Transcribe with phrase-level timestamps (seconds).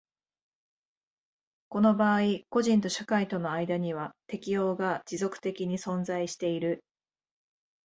[1.69, 6.83] この場合個人と社会との間には適応が持続的に存在している。